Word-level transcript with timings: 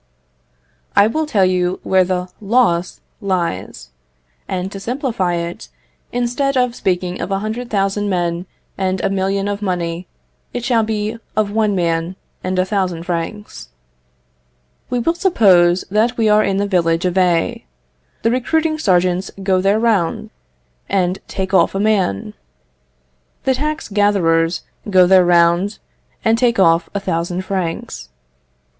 I 0.95 1.05
will 1.05 1.27
tell 1.27 1.45
you 1.45 1.79
where 1.83 2.03
the 2.03 2.27
loss 2.41 3.01
lies; 3.21 3.91
and 4.47 4.71
to 4.71 4.79
simplify 4.79 5.35
it, 5.35 5.69
instead 6.11 6.57
of 6.57 6.73
speaking 6.73 7.21
of 7.21 7.29
a 7.29 7.37
hundred 7.37 7.69
thousand 7.69 8.09
men 8.09 8.47
and 8.79 8.99
a 9.01 9.11
million 9.11 9.47
of 9.47 9.61
money, 9.61 10.07
it 10.55 10.63
shall 10.65 10.81
be 10.81 11.19
of 11.37 11.51
one 11.51 11.75
man 11.75 12.15
and 12.43 12.57
a 12.57 12.65
thousand 12.65 13.03
francs. 13.03 13.69
We 14.89 14.97
will 14.97 15.13
suppose 15.13 15.85
that 15.91 16.17
we 16.17 16.27
are 16.29 16.43
in 16.43 16.57
the 16.57 16.65
village 16.65 17.05
of 17.05 17.15
A. 17.15 17.63
The 18.23 18.31
recruiting 18.31 18.79
sergeants 18.79 19.29
go 19.43 19.61
their 19.61 19.79
round, 19.79 20.31
and 20.89 21.19
take 21.27 21.53
off 21.53 21.75
a 21.75 21.79
man. 21.79 22.33
The 23.43 23.53
tax 23.53 23.87
gatherers 23.87 24.63
go 24.89 25.05
their 25.05 25.23
round, 25.23 25.77
and 26.25 26.39
take 26.39 26.57
off 26.57 26.89
a 26.95 26.99
thousand 26.99 27.43
francs. 27.45 28.09